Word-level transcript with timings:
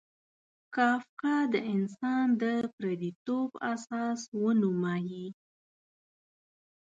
کافکا 0.75 1.35
د 1.53 1.55
انسان 1.73 2.25
د 2.41 2.43
پردیتوب 2.75 3.49
احساس 3.69 4.19
ونمایي. 4.41 5.27